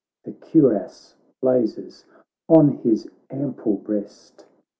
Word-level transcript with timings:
The 0.23 0.31
cuirass 0.31 1.13
blazes 1.41 2.05
on 2.49 2.69
his 2.79 3.07
ample 3.29 3.75
breast. 3.77 4.47